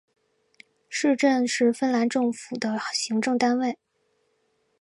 [0.89, 3.77] 市镇是芬兰地方政府的行政单位。